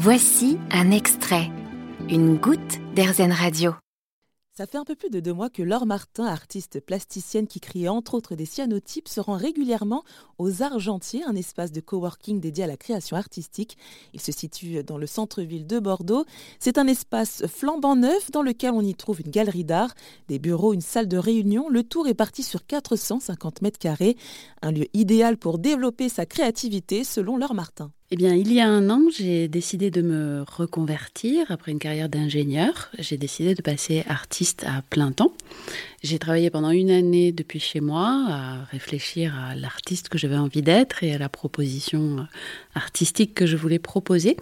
Voici 0.00 0.58
un 0.70 0.92
extrait, 0.92 1.50
une 2.08 2.36
goutte 2.36 2.78
d'Airzen 2.94 3.32
Radio. 3.32 3.72
Ça 4.56 4.64
fait 4.64 4.78
un 4.78 4.84
peu 4.84 4.94
plus 4.94 5.10
de 5.10 5.18
deux 5.18 5.32
mois 5.32 5.50
que 5.50 5.60
Laure 5.64 5.86
Martin, 5.86 6.24
artiste 6.24 6.78
plasticienne 6.78 7.48
qui 7.48 7.58
crée 7.58 7.88
entre 7.88 8.14
autres 8.14 8.36
des 8.36 8.46
cyanotypes, 8.46 9.08
se 9.08 9.18
rend 9.18 9.34
régulièrement 9.34 10.04
aux 10.38 10.62
Argentiers, 10.62 11.24
un 11.24 11.34
espace 11.34 11.72
de 11.72 11.80
coworking 11.80 12.38
dédié 12.38 12.62
à 12.62 12.68
la 12.68 12.76
création 12.76 13.16
artistique. 13.16 13.76
Il 14.14 14.20
se 14.20 14.30
situe 14.30 14.84
dans 14.84 14.98
le 14.98 15.08
centre-ville 15.08 15.66
de 15.66 15.80
Bordeaux. 15.80 16.24
C'est 16.60 16.78
un 16.78 16.86
espace 16.86 17.44
flambant 17.48 17.96
neuf 17.96 18.30
dans 18.30 18.42
lequel 18.42 18.70
on 18.74 18.82
y 18.82 18.94
trouve 18.94 19.20
une 19.20 19.32
galerie 19.32 19.64
d'art, 19.64 19.94
des 20.28 20.38
bureaux, 20.38 20.74
une 20.74 20.80
salle 20.80 21.08
de 21.08 21.18
réunion. 21.18 21.68
Le 21.68 21.82
tour 21.82 22.06
est 22.06 22.14
parti 22.14 22.44
sur 22.44 22.64
450 22.64 23.62
mètres 23.62 23.80
carrés. 23.80 24.16
Un 24.62 24.70
lieu 24.70 24.86
idéal 24.92 25.38
pour 25.38 25.58
développer 25.58 26.08
sa 26.08 26.24
créativité 26.24 27.02
selon 27.02 27.36
Laure 27.36 27.54
Martin. 27.54 27.90
Eh 28.10 28.16
bien, 28.16 28.34
il 28.34 28.50
y 28.50 28.58
a 28.58 28.66
un 28.66 28.88
an, 28.88 29.02
j'ai 29.14 29.48
décidé 29.48 29.90
de 29.90 30.00
me 30.00 30.42
reconvertir 30.50 31.44
après 31.50 31.72
une 31.72 31.78
carrière 31.78 32.08
d'ingénieur. 32.08 32.88
J'ai 32.98 33.18
décidé 33.18 33.54
de 33.54 33.60
passer 33.60 34.02
artiste 34.08 34.64
à 34.66 34.80
plein 34.80 35.12
temps. 35.12 35.34
J'ai 36.02 36.18
travaillé 36.18 36.48
pendant 36.48 36.70
une 36.70 36.90
année 36.90 37.32
depuis 37.32 37.60
chez 37.60 37.80
moi 37.80 38.24
à 38.30 38.64
réfléchir 38.70 39.38
à 39.38 39.54
l'artiste 39.54 40.08
que 40.08 40.16
j'avais 40.16 40.38
envie 40.38 40.62
d'être 40.62 41.04
et 41.04 41.12
à 41.12 41.18
la 41.18 41.28
proposition 41.28 42.26
artistique 42.74 43.34
que 43.34 43.44
je 43.44 43.58
voulais 43.58 43.78
proposer. 43.78 44.38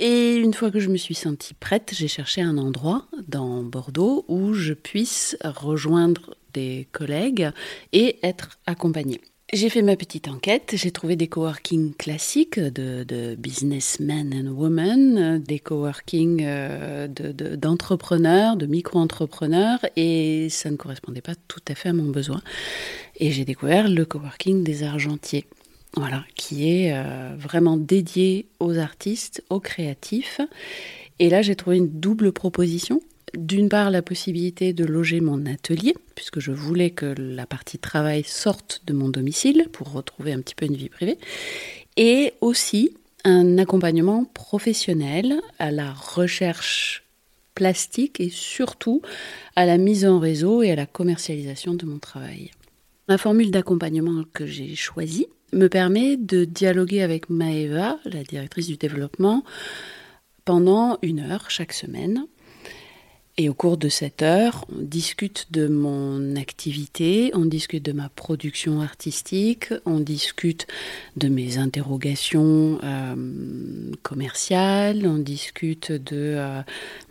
Et 0.00 0.34
une 0.34 0.52
fois 0.52 0.72
que 0.72 0.80
je 0.80 0.88
me 0.88 0.96
suis 0.96 1.14
sentie 1.14 1.54
prête, 1.54 1.92
j'ai 1.94 2.08
cherché 2.08 2.40
un 2.40 2.58
endroit 2.58 3.06
dans 3.28 3.62
Bordeaux 3.62 4.24
où 4.26 4.54
je 4.54 4.72
puisse 4.72 5.36
rejoindre 5.44 6.34
des 6.52 6.88
collègues 6.90 7.50
et 7.92 8.18
être 8.24 8.58
accompagnée. 8.66 9.20
J'ai 9.54 9.70
fait 9.70 9.80
ma 9.80 9.96
petite 9.96 10.28
enquête, 10.28 10.74
j'ai 10.74 10.90
trouvé 10.90 11.16
des 11.16 11.26
coworking 11.26 11.94
classiques 11.94 12.60
de, 12.60 13.34
businessmen 13.34 14.34
and 14.34 14.52
women, 14.52 15.38
des 15.38 15.58
coworking 15.58 16.42
euh, 16.44 17.08
d'entrepreneurs, 17.08 18.56
de, 18.56 18.66
de 18.66 18.70
micro-entrepreneurs, 18.70 19.78
et 19.96 20.48
ça 20.50 20.70
ne 20.70 20.76
correspondait 20.76 21.22
pas 21.22 21.32
tout 21.34 21.62
à 21.66 21.74
fait 21.74 21.88
à 21.88 21.92
mon 21.94 22.10
besoin. 22.10 22.42
Et 23.16 23.30
j'ai 23.30 23.46
découvert 23.46 23.88
le 23.88 24.04
coworking 24.04 24.64
des 24.64 24.82
Argentiers, 24.82 25.46
voilà, 25.94 26.26
qui 26.34 26.68
est 26.68 26.92
euh, 26.92 27.34
vraiment 27.38 27.78
dédié 27.78 28.48
aux 28.60 28.76
artistes, 28.76 29.42
aux 29.48 29.60
créatifs. 29.60 30.42
Et 31.20 31.30
là, 31.30 31.40
j'ai 31.40 31.56
trouvé 31.56 31.78
une 31.78 31.88
double 31.88 32.32
proposition 32.32 33.00
d'une 33.36 33.68
part 33.68 33.90
la 33.90 34.02
possibilité 34.02 34.72
de 34.72 34.84
loger 34.84 35.20
mon 35.20 35.46
atelier, 35.46 35.94
puisque 36.14 36.40
je 36.40 36.52
voulais 36.52 36.90
que 36.90 37.14
la 37.18 37.46
partie 37.46 37.78
travail 37.78 38.24
sorte 38.24 38.82
de 38.86 38.92
mon 38.92 39.08
domicile 39.08 39.68
pour 39.72 39.92
retrouver 39.92 40.32
un 40.32 40.40
petit 40.40 40.54
peu 40.54 40.66
une 40.66 40.76
vie 40.76 40.88
privée, 40.88 41.18
et 41.96 42.34
aussi 42.40 42.96
un 43.24 43.58
accompagnement 43.58 44.24
professionnel 44.24 45.40
à 45.58 45.70
la 45.70 45.92
recherche 45.92 47.04
plastique 47.54 48.20
et 48.20 48.30
surtout 48.30 49.02
à 49.56 49.66
la 49.66 49.78
mise 49.78 50.06
en 50.06 50.20
réseau 50.20 50.62
et 50.62 50.70
à 50.70 50.76
la 50.76 50.86
commercialisation 50.86 51.74
de 51.74 51.86
mon 51.86 51.98
travail. 51.98 52.52
La 53.08 53.18
formule 53.18 53.50
d'accompagnement 53.50 54.22
que 54.32 54.46
j'ai 54.46 54.76
choisie 54.76 55.26
me 55.52 55.68
permet 55.68 56.16
de 56.16 56.44
dialoguer 56.44 57.02
avec 57.02 57.30
Maeva, 57.30 57.98
la 58.04 58.22
directrice 58.22 58.68
du 58.68 58.76
développement, 58.76 59.44
pendant 60.44 60.98
une 61.02 61.20
heure 61.20 61.50
chaque 61.50 61.72
semaine 61.72 62.26
et 63.40 63.48
au 63.48 63.54
cours 63.54 63.76
de 63.76 63.88
cette 63.88 64.22
heure, 64.22 64.66
on 64.68 64.82
discute 64.82 65.46
de 65.52 65.68
mon 65.68 66.34
activité, 66.34 67.30
on 67.34 67.44
discute 67.44 67.84
de 67.84 67.92
ma 67.92 68.08
production 68.08 68.80
artistique, 68.80 69.72
on 69.86 70.00
discute 70.00 70.66
de 71.16 71.28
mes 71.28 71.56
interrogations 71.56 72.80
euh, 72.82 73.14
commerciales, 74.02 75.06
on 75.06 75.18
discute 75.18 75.92
de 75.92 76.34
euh, 76.36 76.62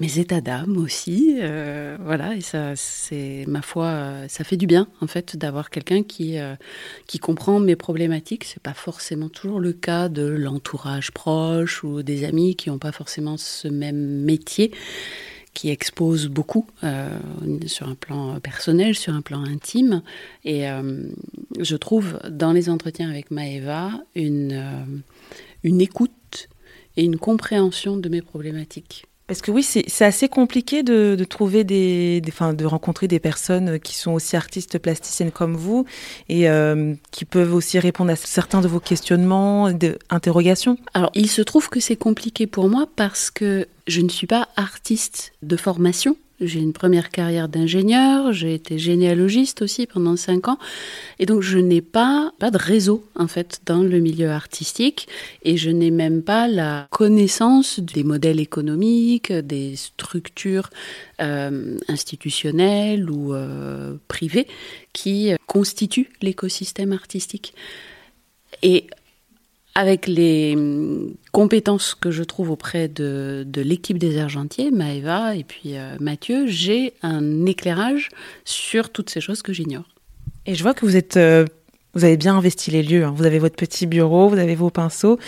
mes 0.00 0.18
états 0.18 0.40
d'âme 0.40 0.76
aussi. 0.78 1.38
Euh, 1.38 1.96
voilà, 2.04 2.34
et 2.34 2.40
ça, 2.40 2.74
c'est 2.74 3.44
ma 3.46 3.62
foi, 3.62 4.26
ça 4.26 4.42
fait 4.42 4.56
du 4.56 4.66
bien 4.66 4.88
en 5.00 5.06
fait 5.06 5.36
d'avoir 5.36 5.70
quelqu'un 5.70 6.02
qui 6.02 6.38
qui 7.06 7.20
comprend 7.20 7.60
mes 7.60 7.76
problématiques. 7.76 8.42
C'est 8.44 8.62
pas 8.62 8.74
forcément 8.74 9.28
toujours 9.28 9.60
le 9.60 9.72
cas 9.72 10.08
de 10.08 10.26
l'entourage 10.26 11.12
proche 11.12 11.84
ou 11.84 12.02
des 12.02 12.24
amis 12.24 12.56
qui 12.56 12.68
n'ont 12.68 12.78
pas 12.78 12.90
forcément 12.90 13.36
ce 13.36 13.68
même 13.68 14.24
métier 14.24 14.72
qui 15.56 15.70
expose 15.70 16.26
beaucoup 16.26 16.66
euh, 16.84 17.08
sur 17.66 17.88
un 17.88 17.94
plan 17.94 18.38
personnel, 18.40 18.94
sur 18.94 19.14
un 19.14 19.22
plan 19.22 19.42
intime. 19.42 20.02
Et 20.44 20.68
euh, 20.68 21.08
je 21.58 21.76
trouve 21.76 22.18
dans 22.28 22.52
les 22.52 22.68
entretiens 22.68 23.08
avec 23.08 23.30
Maëva 23.30 23.92
une, 24.14 24.52
euh, 24.52 24.84
une 25.64 25.80
écoute 25.80 26.50
et 26.98 27.04
une 27.04 27.16
compréhension 27.16 27.96
de 27.96 28.10
mes 28.10 28.20
problématiques. 28.20 29.06
Parce 29.26 29.42
que 29.42 29.50
oui, 29.50 29.64
c'est 29.64 30.04
assez 30.04 30.28
compliqué 30.28 30.84
de, 30.84 31.16
de 31.16 31.62
des, 31.62 32.22
enfin, 32.28 32.54
de 32.54 32.64
rencontrer 32.64 33.08
des 33.08 33.18
personnes 33.18 33.80
qui 33.80 33.96
sont 33.96 34.12
aussi 34.12 34.36
artistes 34.36 34.78
plasticiennes 34.78 35.32
comme 35.32 35.56
vous 35.56 35.84
et 36.28 36.48
euh, 36.48 36.94
qui 37.10 37.24
peuvent 37.24 37.54
aussi 37.54 37.78
répondre 37.80 38.12
à 38.12 38.16
certains 38.16 38.60
de 38.60 38.68
vos 38.68 38.78
questionnements, 38.78 39.72
de, 39.72 39.98
interrogations. 40.10 40.78
Alors, 40.94 41.10
il 41.14 41.28
se 41.28 41.42
trouve 41.42 41.68
que 41.68 41.80
c'est 41.80 41.96
compliqué 41.96 42.46
pour 42.46 42.68
moi 42.68 42.86
parce 42.94 43.32
que 43.32 43.66
je 43.88 44.00
ne 44.00 44.08
suis 44.08 44.28
pas 44.28 44.48
artiste 44.56 45.32
de 45.42 45.56
formation. 45.56 46.16
J'ai 46.40 46.60
une 46.60 46.74
première 46.74 47.10
carrière 47.10 47.48
d'ingénieur, 47.48 48.32
j'ai 48.32 48.52
été 48.52 48.78
généalogiste 48.78 49.62
aussi 49.62 49.86
pendant 49.86 50.16
cinq 50.16 50.48
ans, 50.48 50.58
et 51.18 51.24
donc 51.24 51.40
je 51.40 51.58
n'ai 51.58 51.80
pas, 51.80 52.32
pas 52.38 52.50
de 52.50 52.58
réseau 52.58 53.06
en 53.14 53.26
fait 53.26 53.62
dans 53.64 53.82
le 53.82 54.00
milieu 54.00 54.30
artistique, 54.30 55.08
et 55.42 55.56
je 55.56 55.70
n'ai 55.70 55.90
même 55.90 56.22
pas 56.22 56.46
la 56.46 56.88
connaissance 56.90 57.80
des 57.80 58.04
modèles 58.04 58.38
économiques, 58.38 59.32
des 59.32 59.76
structures 59.76 60.68
euh, 61.22 61.78
institutionnelles 61.88 63.10
ou 63.10 63.32
euh, 63.32 63.96
privées 64.06 64.46
qui 64.92 65.32
constituent 65.46 66.10
l'écosystème 66.20 66.92
artistique. 66.92 67.54
Avec 69.76 70.06
les 70.06 70.54
hum, 70.56 71.14
compétences 71.32 71.94
que 71.94 72.10
je 72.10 72.24
trouve 72.24 72.50
auprès 72.50 72.88
de, 72.88 73.44
de 73.46 73.60
l'équipe 73.60 73.98
des 73.98 74.18
Argentiers, 74.18 74.70
Maëva 74.70 75.36
et 75.36 75.44
puis 75.44 75.76
euh, 75.76 75.96
Mathieu, 76.00 76.46
j'ai 76.46 76.94
un 77.02 77.44
éclairage 77.44 78.08
sur 78.46 78.88
toutes 78.88 79.10
ces 79.10 79.20
choses 79.20 79.42
que 79.42 79.52
j'ignore. 79.52 79.84
Et 80.46 80.54
je 80.54 80.62
vois 80.62 80.72
que 80.72 80.86
vous 80.86 80.96
êtes, 80.96 81.18
euh, 81.18 81.44
vous 81.92 82.04
avez 82.04 82.16
bien 82.16 82.38
investi 82.38 82.70
les 82.70 82.82
lieux. 82.82 83.04
Hein. 83.04 83.12
Vous 83.14 83.26
avez 83.26 83.38
votre 83.38 83.56
petit 83.56 83.84
bureau, 83.84 84.30
vous 84.30 84.38
avez 84.38 84.54
vos 84.54 84.70
pinceaux. 84.70 85.18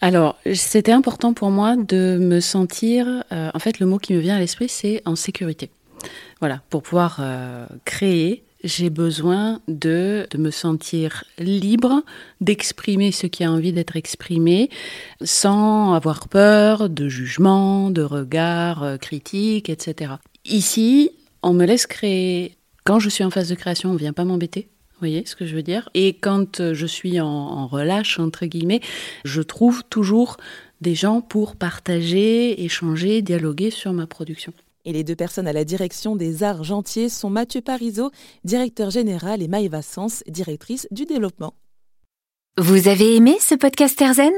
Alors, 0.00 0.38
c'était 0.54 0.92
important 0.92 1.34
pour 1.34 1.50
moi 1.50 1.76
de 1.76 2.16
me 2.18 2.40
sentir. 2.40 3.24
Euh, 3.30 3.50
en 3.52 3.58
fait, 3.58 3.78
le 3.78 3.84
mot 3.84 3.98
qui 3.98 4.14
me 4.14 4.20
vient 4.20 4.36
à 4.36 4.38
l'esprit, 4.38 4.70
c'est 4.70 5.02
en 5.04 5.16
sécurité. 5.16 5.70
Voilà, 6.40 6.62
pour 6.70 6.82
pouvoir 6.82 7.20
créer 7.84 8.44
j'ai 8.64 8.90
besoin 8.90 9.60
de, 9.68 10.26
de, 10.30 10.38
me 10.38 10.50
sentir 10.50 11.24
libre, 11.38 12.02
d'exprimer 12.40 13.12
ce 13.12 13.26
qui 13.26 13.44
a 13.44 13.52
envie 13.52 13.72
d'être 13.72 13.96
exprimé, 13.96 14.68
sans 15.22 15.94
avoir 15.94 16.28
peur 16.28 16.88
de 16.88 17.08
jugement, 17.08 17.90
de 17.90 18.02
regard 18.02 18.82
euh, 18.82 18.96
critique, 18.96 19.68
etc. 19.68 20.14
Ici, 20.44 21.10
on 21.42 21.52
me 21.52 21.64
laisse 21.64 21.86
créer. 21.86 22.56
Quand 22.84 22.98
je 22.98 23.08
suis 23.08 23.24
en 23.24 23.30
phase 23.30 23.48
de 23.48 23.54
création, 23.54 23.90
on 23.90 23.96
vient 23.96 24.12
pas 24.12 24.24
m'embêter. 24.24 24.68
Vous 24.92 25.00
voyez 25.00 25.24
ce 25.26 25.36
que 25.36 25.46
je 25.46 25.54
veux 25.54 25.62
dire? 25.62 25.88
Et 25.94 26.14
quand 26.14 26.60
euh, 26.60 26.74
je 26.74 26.86
suis 26.86 27.20
en 27.20 27.66
relâche, 27.68 28.18
entre 28.18 28.46
guillemets, 28.46 28.80
je 29.24 29.42
trouve 29.42 29.84
toujours 29.88 30.36
des 30.80 30.94
gens 30.94 31.20
pour 31.20 31.56
partager, 31.56 32.64
échanger, 32.64 33.22
dialoguer 33.22 33.70
sur 33.70 33.92
ma 33.92 34.06
production. 34.06 34.52
Et 34.88 34.92
les 34.92 35.04
deux 35.04 35.14
personnes 35.14 35.46
à 35.46 35.52
la 35.52 35.66
direction 35.66 36.16
des 36.16 36.42
arts 36.42 36.64
gentiers 36.64 37.10
sont 37.10 37.28
Mathieu 37.28 37.60
Parizeau, 37.60 38.10
directeur 38.44 38.88
général, 38.88 39.42
et 39.42 39.46
Maëva 39.46 39.82
Sens, 39.82 40.24
directrice 40.26 40.88
du 40.90 41.04
développement. 41.04 41.52
Vous 42.56 42.88
avez 42.88 43.14
aimé 43.14 43.36
ce 43.38 43.54
podcast 43.54 44.00
Erzen? 44.00 44.32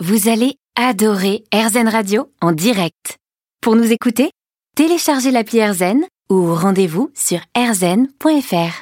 Vous 0.00 0.30
allez 0.30 0.56
adorer 0.74 1.44
Erzen 1.52 1.86
Radio 1.86 2.32
en 2.40 2.52
direct. 2.52 3.18
Pour 3.60 3.76
nous 3.76 3.92
écouter, 3.92 4.30
téléchargez 4.74 5.32
l'appli 5.32 5.58
Erzen 5.58 6.06
ou 6.30 6.54
rendez-vous 6.54 7.10
sur 7.14 7.40
erzen.fr. 7.54 8.78